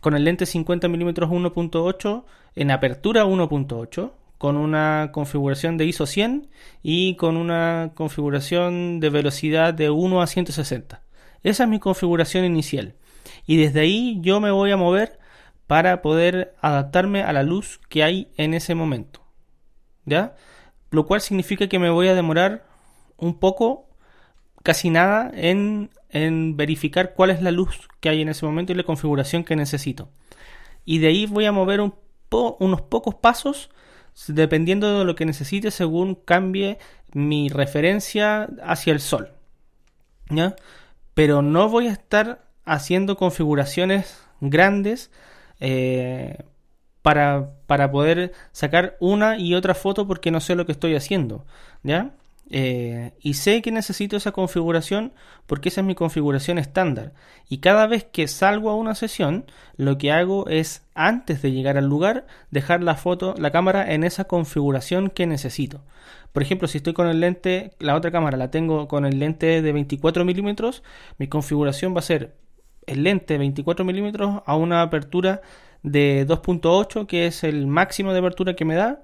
con 0.00 0.14
el 0.14 0.24
lente 0.24 0.46
50 0.46 0.88
mm 0.88 1.08
1.8 1.08 2.24
en 2.54 2.70
apertura 2.70 3.26
1.8 3.26 4.12
con 4.38 4.56
una 4.56 5.10
configuración 5.12 5.76
de 5.76 5.84
ISO 5.84 6.06
100 6.06 6.48
y 6.82 7.16
con 7.16 7.36
una 7.36 7.90
configuración 7.94 8.98
de 8.98 9.10
velocidad 9.10 9.74
de 9.74 9.90
1 9.90 10.22
a 10.22 10.26
160. 10.26 11.02
Esa 11.42 11.64
es 11.64 11.68
mi 11.68 11.78
configuración 11.78 12.46
inicial. 12.46 12.94
Y 13.44 13.58
desde 13.58 13.80
ahí 13.80 14.18
yo 14.22 14.40
me 14.40 14.50
voy 14.50 14.70
a 14.70 14.78
mover 14.78 15.18
para 15.66 16.00
poder 16.00 16.54
adaptarme 16.62 17.22
a 17.22 17.34
la 17.34 17.42
luz 17.42 17.80
que 17.88 18.02
hay 18.02 18.32
en 18.38 18.54
ese 18.54 18.74
momento. 18.74 19.20
¿Ya? 20.06 20.36
Lo 20.90 21.04
cual 21.06 21.20
significa 21.20 21.68
que 21.68 21.78
me 21.78 21.90
voy 21.90 22.08
a 22.08 22.14
demorar 22.14 22.64
un 23.18 23.38
poco, 23.38 23.89
casi 24.62 24.90
nada, 24.90 25.30
en, 25.34 25.90
verificar 26.56 27.14
cuál 27.14 27.30
es 27.30 27.40
la 27.40 27.50
luz 27.50 27.88
que 28.00 28.08
hay 28.08 28.20
en 28.20 28.28
ese 28.28 28.44
momento 28.44 28.72
y 28.72 28.76
la 28.76 28.82
configuración 28.82 29.44
que 29.44 29.56
necesito. 29.56 30.08
Y 30.84 30.98
de 30.98 31.08
ahí 31.08 31.26
voy 31.26 31.46
a 31.46 31.52
mover 31.52 31.80
un 31.80 31.94
unos 32.32 32.82
pocos 32.82 33.14
pasos 33.14 33.70
dependiendo 34.28 34.98
de 34.98 35.04
lo 35.04 35.14
que 35.14 35.26
necesite 35.26 35.70
según 35.70 36.14
cambie 36.14 36.78
mi 37.12 37.48
referencia 37.48 38.48
hacia 38.62 38.92
el 38.92 39.00
sol. 39.00 39.32
¿Ya? 40.28 40.54
Pero 41.14 41.42
no 41.42 41.68
voy 41.68 41.88
a 41.88 41.92
estar 41.92 42.44
haciendo 42.64 43.16
configuraciones 43.16 44.22
grandes 44.40 45.10
eh, 45.58 46.38
para, 47.02 47.50
para, 47.66 47.90
poder 47.90 48.32
sacar 48.52 48.96
una 49.00 49.38
y 49.38 49.54
otra 49.54 49.74
foto 49.74 50.06
porque 50.06 50.30
no 50.30 50.40
sé 50.40 50.54
lo 50.54 50.66
que 50.66 50.72
estoy 50.72 50.94
haciendo, 50.94 51.44
¿ya? 51.82 52.12
Eh, 52.52 53.12
y 53.20 53.34
sé 53.34 53.62
que 53.62 53.70
necesito 53.70 54.16
esa 54.16 54.32
configuración 54.32 55.12
porque 55.46 55.68
esa 55.68 55.82
es 55.82 55.86
mi 55.86 55.94
configuración 55.94 56.58
estándar. 56.58 57.12
Y 57.48 57.58
cada 57.58 57.86
vez 57.86 58.04
que 58.04 58.26
salgo 58.26 58.70
a 58.70 58.76
una 58.76 58.94
sesión, 58.96 59.46
lo 59.76 59.98
que 59.98 60.10
hago 60.10 60.48
es, 60.48 60.84
antes 60.94 61.42
de 61.42 61.52
llegar 61.52 61.78
al 61.78 61.86
lugar, 61.86 62.26
dejar 62.50 62.82
la 62.82 62.96
foto, 62.96 63.34
la 63.38 63.52
cámara 63.52 63.92
en 63.92 64.02
esa 64.02 64.24
configuración 64.24 65.10
que 65.10 65.26
necesito. 65.26 65.82
Por 66.32 66.42
ejemplo, 66.42 66.68
si 66.68 66.78
estoy 66.78 66.92
con 66.92 67.06
el 67.06 67.20
lente, 67.20 67.72
la 67.78 67.94
otra 67.96 68.10
cámara 68.10 68.36
la 68.36 68.50
tengo 68.50 68.88
con 68.88 69.04
el 69.04 69.18
lente 69.18 69.62
de 69.62 69.72
24 69.72 70.24
milímetros, 70.24 70.82
mi 71.18 71.28
configuración 71.28 71.94
va 71.94 72.00
a 72.00 72.02
ser 72.02 72.36
el 72.86 73.04
lente 73.04 73.38
24 73.38 73.84
milímetros 73.84 74.42
a 74.46 74.56
una 74.56 74.82
apertura 74.82 75.42
de 75.82 76.26
2.8 76.26 77.06
que 77.06 77.26
es 77.26 77.44
el 77.44 77.66
máximo 77.66 78.12
de 78.12 78.18
apertura 78.18 78.54
que 78.54 78.64
me 78.64 78.74
da 78.74 79.02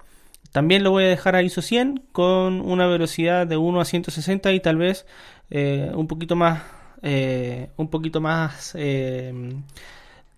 también 0.53 0.85
lo 0.85 0.91
voy 0.91 1.05
a 1.05 1.09
dejar 1.09 1.37
a 1.37 1.43
ISO 1.43 1.63
100 1.63 2.05
con 2.13 2.61
una 2.61 2.87
velocidad 2.87 3.47
de 3.47 3.57
1 3.57 3.81
a 3.81 3.85
160 3.85 4.53
y 4.53 4.61
tal 4.61 4.77
vez 4.77 5.07
eh, 5.51 5.91
un 5.95 6.07
poquito 6.07 6.37
más 6.37 6.63
eh, 7.03 7.71
un 7.77 7.89
poquito 7.89 8.21
más 8.21 8.73
eh, 8.75 9.55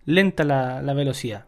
lenta 0.05 0.45
la, 0.45 0.83
la, 0.83 0.93
velocidad 0.93 1.47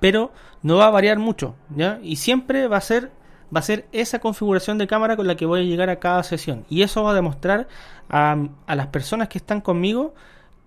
pero 0.00 0.32
no 0.62 0.76
va 0.76 0.86
a 0.86 0.90
variar 0.90 1.18
mucho 1.18 1.54
¿ya? 1.74 1.98
y 2.02 2.16
siempre 2.16 2.68
va 2.68 2.78
a 2.78 2.82
ser 2.82 3.10
va 3.54 3.60
a 3.60 3.62
ser 3.62 3.86
esa 3.92 4.18
configuración 4.18 4.76
de 4.78 4.86
cámara 4.86 5.16
con 5.16 5.26
la 5.26 5.36
que 5.36 5.46
voy 5.46 5.60
a 5.60 5.64
llegar 5.64 5.88
a 5.88 5.98
cada 5.98 6.22
sesión 6.22 6.66
y 6.68 6.82
eso 6.82 7.02
va 7.02 7.12
a 7.12 7.14
demostrar 7.14 7.68
a, 8.08 8.36
a 8.66 8.74
las 8.74 8.88
personas 8.88 9.28
que 9.28 9.38
están 9.38 9.60
conmigo 9.60 10.14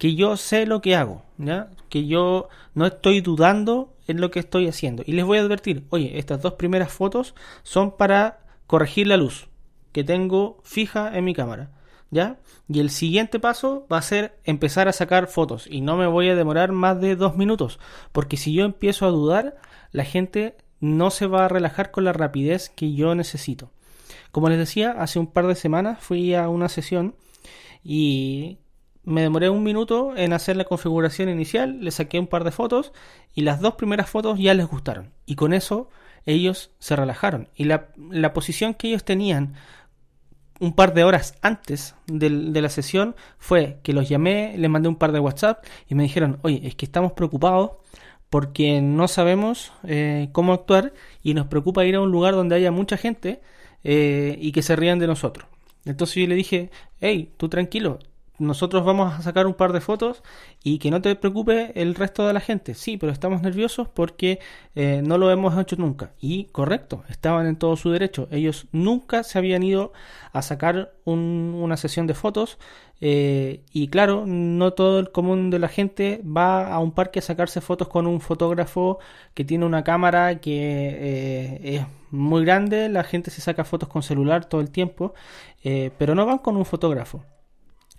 que 0.02 0.16
yo 0.16 0.36
sé 0.36 0.66
lo 0.66 0.82
que 0.82 0.96
hago, 0.96 1.22
¿ya? 1.38 1.70
que 1.88 2.08
yo 2.08 2.50
no 2.74 2.88
estoy 2.88 3.22
dudando 3.22 3.94
en 4.12 4.22
lo 4.22 4.32
que 4.32 4.40
estoy 4.40 4.68
haciendo. 4.68 5.04
Y 5.06 5.14
les 5.14 5.26
voy 5.26 5.38
a 5.38 5.42
advertir, 5.42 5.86
oye, 5.90 6.20
estas 6.20 6.42
dos 6.42 6.54
primeras 6.54 6.92
fotos 6.92 7.34
son 7.64 7.98
para 7.98 8.40
corregir 8.68 9.08
la 9.08 9.18
luz 9.18 9.50
que 9.92 10.04
tengo 10.04 10.60
fija 10.64 11.18
en 11.18 11.26
mi 11.26 11.34
cámara. 11.34 11.72
¿Ya? 12.14 12.42
Y 12.68 12.82
el 12.82 12.90
siguiente 12.90 13.40
paso 13.40 13.88
va 13.90 13.98
a 13.98 14.02
ser 14.02 14.38
empezar 14.44 14.90
a 14.90 14.94
sacar 14.94 15.28
fotos 15.28 15.66
y 15.70 15.80
no 15.80 15.96
me 15.96 16.08
voy 16.08 16.28
a 16.28 16.36
demorar 16.36 16.74
más 16.74 17.00
de 17.00 17.16
dos 17.16 17.38
minutos 17.38 17.80
porque 18.12 18.36
si 18.36 18.52
yo 18.52 18.66
empiezo 18.66 19.06
a 19.06 19.12
dudar 19.12 19.56
la 19.94 20.04
gente 20.04 20.58
no 20.82 21.10
se 21.10 21.26
va 21.26 21.46
a 21.46 21.48
relajar 21.48 21.92
con 21.92 22.04
la 22.04 22.12
rapidez 22.12 22.70
que 22.70 22.94
yo 22.94 23.16
necesito. 23.16 23.72
Como 24.32 24.50
les 24.50 24.58
decía, 24.58 24.92
hace 24.92 25.20
un 25.20 25.28
par 25.28 25.48
de 25.48 25.56
semanas 25.56 26.00
fui 26.02 26.34
a 26.34 26.50
una 26.50 26.68
sesión 26.68 27.16
y 27.84 28.58
me 29.04 29.22
demoré 29.22 29.50
un 29.50 29.64
minuto 29.64 30.16
en 30.16 30.34
hacer 30.34 30.56
la 30.58 30.66
configuración 30.66 31.30
inicial, 31.30 31.80
le 31.82 31.92
saqué 31.92 32.20
un 32.20 32.28
par 32.28 32.44
de 32.44 32.52
fotos 32.52 32.94
y 33.34 33.42
las 33.42 33.60
dos 33.60 33.76
primeras 33.76 34.10
fotos 34.10 34.40
ya 34.40 34.54
les 34.54 34.68
gustaron. 34.68 35.12
Y 35.26 35.36
con 35.36 35.54
eso 35.54 35.90
ellos 36.26 36.72
se 36.80 36.96
relajaron. 36.96 37.50
Y 37.56 37.66
la, 37.66 38.34
posición 38.34 38.74
que 38.74 38.90
ellos 38.90 39.04
tenían 39.04 39.56
un 40.60 40.74
par 40.74 40.94
de 40.94 41.04
horas 41.04 41.36
antes 41.42 41.96
de, 42.06 42.30
la 42.30 42.70
sesión 42.70 43.16
fue 43.40 43.80
que 43.82 43.94
los 43.94 44.08
llamé, 44.08 44.56
les 44.58 44.70
mandé 44.70 44.88
un 44.90 44.96
par 44.96 45.12
de 45.12 45.20
WhatsApp 45.20 45.66
y 45.90 45.96
me 45.96 46.04
dijeron, 46.04 46.38
oye, 46.44 46.62
es 46.64 46.76
que 46.76 46.86
estamos 46.86 47.14
preocupados 47.14 47.72
porque 48.30 48.82
no 48.82 49.08
sabemos 49.08 49.74
eh, 49.84 50.30
cómo 50.32 50.54
actuar 50.54 50.94
y 51.24 51.34
nos 51.34 51.48
preocupa 51.48 51.86
ir 51.86 51.96
a 51.96 52.02
un 52.02 52.12
lugar 52.12 52.36
donde 52.36 52.56
haya 52.56 52.72
mucha 52.72 52.96
gente 52.98 53.42
eh, 53.84 54.38
y 54.40 54.52
que 54.52 54.62
se 54.62 54.76
rían 54.76 55.00
de 55.00 55.08
nosotros. 55.08 55.48
Entonces 55.86 56.16
yo 56.18 56.28
le 56.28 56.36
dije, 56.36 56.70
hey, 57.00 57.34
tú 57.38 57.50
tranquilo, 57.50 57.98
nosotros 58.42 58.84
vamos 58.84 59.14
a 59.14 59.22
sacar 59.22 59.46
un 59.46 59.54
par 59.54 59.72
de 59.72 59.82
fotos 59.82 60.24
y 60.64 60.80
que 60.80 60.90
no 60.90 61.02
te 61.02 61.16
preocupe 61.16 61.72
el 61.80 61.96
resto 61.96 62.26
de 62.26 62.34
la 62.34 62.40
gente. 62.40 62.74
Sí, 62.74 62.98
pero 62.98 63.12
estamos 63.12 63.42
nerviosos 63.42 63.88
porque 63.88 64.40
eh, 64.76 65.02
no 65.06 65.18
lo 65.18 65.30
hemos 65.32 65.58
hecho 65.60 65.76
nunca. 65.76 66.12
Y 66.20 66.46
correcto, 66.46 67.04
estaban 67.08 67.46
en 67.46 67.56
todo 67.56 67.76
su 67.76 67.92
derecho. 67.92 68.28
Ellos 68.32 68.68
nunca 68.72 69.24
se 69.24 69.38
habían 69.38 69.64
ido 69.64 69.94
a 70.34 70.42
sacar 70.42 70.94
una 71.06 71.78
sesión 71.78 72.08
de 72.08 72.16
fotos. 72.16 72.58
Eh, 73.00 73.64
y 73.72 73.88
claro, 73.90 74.26
no 74.26 74.74
todo 74.74 75.00
el 75.00 75.12
común 75.12 75.50
de 75.52 75.60
la 75.60 75.68
gente 75.68 76.22
va 76.26 76.74
a 76.74 76.80
un 76.80 76.92
parque 76.94 77.20
a 77.20 77.22
sacarse 77.22 77.62
fotos 77.62 77.88
con 77.88 78.08
un 78.08 78.22
fotógrafo 78.22 79.00
que 79.34 79.46
tiene 79.46 79.66
una 79.66 79.84
cámara 79.84 80.40
que 80.40 80.52
eh, 80.54 81.76
es 81.78 81.86
muy 82.10 82.44
grande. 82.44 82.90
La 82.90 83.04
gente 83.04 83.30
se 83.30 83.42
saca 83.42 83.64
fotos 83.66 83.88
con 83.90 84.02
celular 84.04 84.46
todo 84.46 84.62
el 84.62 84.72
tiempo, 84.72 85.14
pero 85.64 86.16
no 86.16 86.26
van 86.26 86.40
con 86.40 86.58
un 86.58 86.66
fotógrafo. 86.66 87.24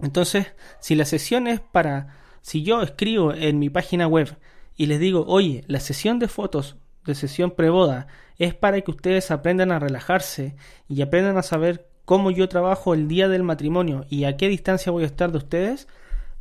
Entonces, 0.02 0.52
si 0.80 0.96
la 0.96 1.04
sesión 1.04 1.46
es 1.46 1.60
para, 1.60 2.18
si 2.42 2.62
yo 2.64 2.82
escribo 2.82 3.32
en 3.32 3.58
mi 3.58 3.70
página 3.70 4.08
web 4.08 4.36
y 4.76 4.86
les 4.86 4.98
digo, 4.98 5.24
oye, 5.28 5.64
la 5.68 5.80
sesión 5.80 6.18
de 6.18 6.28
fotos 6.28 6.76
de 7.06 7.14
sesión 7.14 7.52
preboda 7.52 8.08
es 8.38 8.54
para 8.54 8.80
que 8.80 8.90
ustedes 8.90 9.30
aprendan 9.30 9.72
a 9.72 9.78
relajarse 9.78 10.56
y 10.88 11.02
aprendan 11.02 11.36
a 11.36 11.42
saber 11.42 11.88
cómo 12.04 12.30
yo 12.30 12.48
trabajo 12.48 12.94
el 12.94 13.08
día 13.08 13.28
del 13.28 13.44
matrimonio 13.44 14.04
y 14.10 14.24
a 14.24 14.36
qué 14.36 14.48
distancia 14.48 14.92
voy 14.92 15.04
a 15.04 15.06
estar 15.06 15.30
de 15.30 15.38
ustedes, 15.38 15.88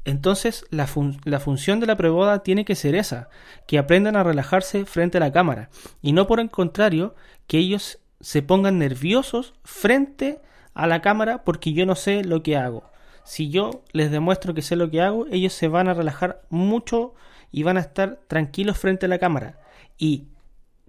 entonces 0.06 0.65
la, 0.72 0.88
la, 1.25 1.39
función 1.39 1.80
de 1.80 1.86
la 1.86 1.96
preboda 1.96 2.41
tiene 2.41 2.65
que 2.65 2.75
ser 2.75 2.96
esa, 2.96 3.30
que 3.68 3.77
aprendan 3.77 4.15
a 4.15 4.24
relajarse 4.24 4.86
frente 4.86 5.18
a 5.18 5.22
la 5.22 5.32
cámara 5.32 5.70
y 6.01 6.13
no 6.13 6.25
por 6.25 6.39
el 6.39 6.50
contrario 6.50 7.15
que 7.46 7.60
ellos 7.60 8.00
se 8.20 8.41
pongan 8.41 8.80
nerviosos 8.80 9.53
frente 9.63 10.41
a 10.74 10.88
la 10.88 11.01
cámara 11.01 11.44
porque 11.44 11.74
yo 11.74 11.86
no 11.86 11.96
sé 11.96 12.24
lo 12.24 12.41
que 12.41 12.58
hago 12.58 12.91
si 13.24 13.50
yo 13.50 13.84
les 13.92 14.12
demuestro 14.12 14.54
que 14.54 14.62
sé 14.62 14.75
lo 14.75 14.90
que 14.90 15.01
hago, 15.01 15.25
ellos 15.32 15.54
se 15.54 15.68
van 15.68 15.88
a 15.88 15.94
relajar 15.94 16.42
mucho 16.50 17.13
y 17.51 17.63
van 17.63 17.78
a 17.78 17.82
estar 17.82 18.20
tranquilos 18.28 18.78
frente 18.78 19.06
a 19.06 19.10
la 19.10 19.20
cámara. 19.20 19.60
Y 19.98 20.28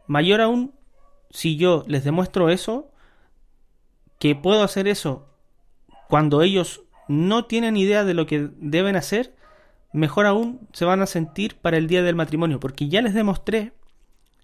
mayor 0.06 0.40
aún, 0.40 0.74
si 1.30 1.56
yo 1.56 1.84
les 1.86 2.04
demuestro 2.04 2.50
eso, 2.50 2.90
que 4.18 4.34
puedo 4.34 4.62
hacer 4.62 4.86
eso 4.88 5.28
cuando 6.08 6.42
ellos 6.42 6.82
no 7.08 7.46
tienen 7.46 7.76
idea 7.76 8.04
de 8.04 8.14
lo 8.14 8.26
que 8.26 8.50
deben 8.56 8.96
hacer, 8.96 9.34
mejor 9.92 10.26
aún 10.26 10.68
se 10.72 10.84
van 10.84 11.02
a 11.02 11.06
sentir 11.06 11.56
para 11.56 11.76
el 11.76 11.86
día 11.86 12.02
del 12.02 12.14
matrimonio, 12.14 12.60
porque 12.60 12.88
ya 12.88 13.02
les 13.02 13.14
demostré 13.14 13.72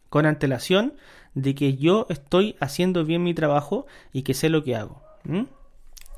con 0.09 0.26
antelación 0.26 0.95
de 1.35 1.54
que 1.54 1.76
yo 1.76 2.07
estoy 2.09 2.57
haciendo 2.61 3.04
bien 3.04 3.23
mi 3.23 3.35
trabajo 3.35 3.87
y 4.12 4.23
que 4.23 4.35
sé 4.35 4.49
lo 4.49 4.64
que 4.64 4.76
hago. 4.76 5.02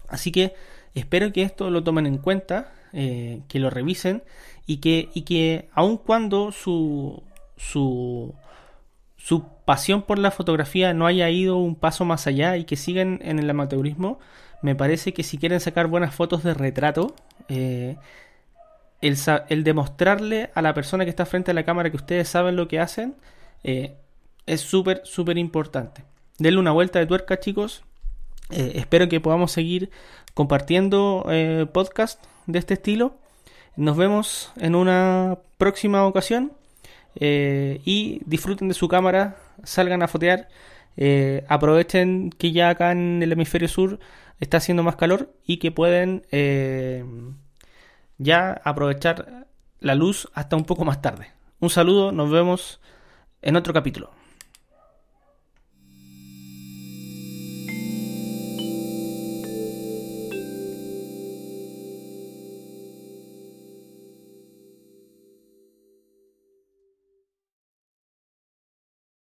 Así 0.08 0.32
que 0.32 0.54
Espero 0.94 1.32
que 1.32 1.42
esto 1.42 1.70
lo 1.70 1.82
tomen 1.84 2.06
en 2.06 2.18
cuenta, 2.18 2.72
eh, 2.92 3.42
que 3.48 3.60
lo 3.60 3.70
revisen 3.70 4.24
y 4.66 4.78
que, 4.78 5.10
y 5.14 5.22
que 5.22 5.68
aun 5.72 5.96
cuando 5.96 6.50
su, 6.50 7.22
su, 7.56 8.34
su 9.16 9.44
pasión 9.64 10.02
por 10.02 10.18
la 10.18 10.32
fotografía 10.32 10.92
no 10.92 11.06
haya 11.06 11.30
ido 11.30 11.56
un 11.56 11.76
paso 11.76 12.04
más 12.04 12.26
allá 12.26 12.56
y 12.56 12.64
que 12.64 12.76
sigan 12.76 13.20
en 13.22 13.38
el 13.38 13.48
amateurismo, 13.48 14.18
me 14.62 14.74
parece 14.74 15.14
que 15.14 15.22
si 15.22 15.38
quieren 15.38 15.60
sacar 15.60 15.86
buenas 15.86 16.14
fotos 16.14 16.42
de 16.42 16.54
retrato, 16.54 17.14
eh, 17.48 17.96
el, 19.00 19.16
el, 19.48 19.64
demostrarle 19.64 20.50
a 20.54 20.60
la 20.62 20.74
persona 20.74 21.04
que 21.04 21.10
está 21.10 21.26
frente 21.26 21.52
a 21.52 21.54
la 21.54 21.64
cámara 21.64 21.90
que 21.90 21.96
ustedes 21.96 22.28
saben 22.28 22.56
lo 22.56 22.66
que 22.66 22.80
hacen 22.80 23.14
eh, 23.62 23.94
es 24.46 24.60
súper, 24.60 25.02
súper 25.04 25.38
importante. 25.38 26.04
Denle 26.38 26.58
una 26.58 26.72
vuelta 26.72 26.98
de 26.98 27.06
tuerca, 27.06 27.38
chicos. 27.38 27.84
espero 28.50 29.08
que 29.08 29.20
podamos 29.20 29.52
seguir 29.52 29.90
compartiendo 30.34 31.26
eh, 31.28 31.66
podcast 31.72 32.22
de 32.46 32.58
este 32.58 32.74
estilo. 32.74 33.16
Nos 33.76 33.96
vemos 33.96 34.52
en 34.56 34.74
una 34.74 35.38
próxima 35.58 36.06
ocasión 36.06 36.52
eh, 37.16 37.80
y 37.84 38.20
disfruten 38.26 38.68
de 38.68 38.74
su 38.74 38.88
cámara, 38.88 39.36
salgan 39.64 40.02
a 40.02 40.08
fotear, 40.08 40.48
eh, 40.96 41.44
aprovechen 41.48 42.30
que 42.30 42.52
ya 42.52 42.70
acá 42.70 42.92
en 42.92 43.22
el 43.22 43.32
hemisferio 43.32 43.68
sur 43.68 43.98
está 44.40 44.58
haciendo 44.58 44.82
más 44.82 44.96
calor 44.96 45.32
y 45.44 45.58
que 45.58 45.70
pueden 45.70 46.24
ya 48.18 48.60
aprovechar 48.64 49.46
la 49.80 49.94
luz 49.94 50.28
hasta 50.34 50.56
un 50.56 50.64
poco 50.64 50.84
más 50.84 51.02
tarde. 51.02 51.28
Un 51.58 51.70
saludo, 51.70 52.12
nos 52.12 52.30
vemos 52.30 52.80
en 53.42 53.56
otro 53.56 53.72
capítulo. 53.72 54.19